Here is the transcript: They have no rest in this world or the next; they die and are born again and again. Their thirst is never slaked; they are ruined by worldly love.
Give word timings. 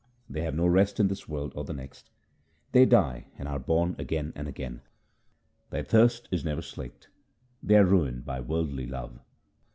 They 0.27 0.41
have 0.41 0.55
no 0.55 0.65
rest 0.65 0.99
in 0.99 1.09
this 1.09 1.29
world 1.29 1.53
or 1.55 1.63
the 1.63 1.75
next; 1.75 2.09
they 2.71 2.85
die 2.87 3.27
and 3.37 3.47
are 3.47 3.59
born 3.59 3.95
again 3.99 4.33
and 4.35 4.47
again. 4.47 4.81
Their 5.69 5.83
thirst 5.83 6.27
is 6.31 6.43
never 6.43 6.63
slaked; 6.63 7.09
they 7.61 7.75
are 7.75 7.85
ruined 7.85 8.25
by 8.25 8.39
worldly 8.39 8.87
love. 8.87 9.19